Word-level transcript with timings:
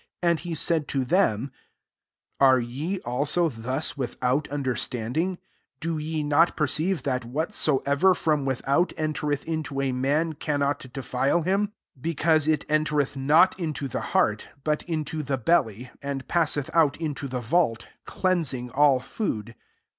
18 0.23 0.29
And 0.31 0.39
he 0.39 0.55
said 0.55 0.87
to 0.87 1.05
them, 1.05 1.51
«Are 2.41 2.59
ye, 2.59 2.99
also, 3.01 3.49
thus 3.49 3.95
with 3.95 4.17
out 4.19 4.47
understanding? 4.49 5.37
Do 5.79 5.99
ye 5.99 6.23
not 6.23 6.57
perceive 6.57 7.03
that 7.03 7.23
whatsoever 7.23 8.15
from 8.15 8.43
iirithout, 8.47 8.93
entereth 8.97 9.45
into 9.45 9.79
a 9.79 9.91
msm, 9.91 10.39
p«mnot 10.39 10.91
defile 10.91 11.43
him? 11.43 11.59
19 11.97 12.01
because 12.01 12.47
it 12.47 12.65
entereth 12.67 13.15
not 13.15 13.59
into 13.59 13.87
the 13.87 14.01
heart, 14.17 14.47
but 14.63 14.81
8 14.87 14.89
into 14.89 15.21
the 15.21 15.37
b^; 15.37 15.91
and 16.01 16.27
piaaeth 16.27 16.71
cmt 16.71 16.97
into 16.97 17.27
the 17.27 17.39
vault, 17.39 17.85
cleansing 18.05 18.71
all 18.71 18.99
food." 18.99 19.53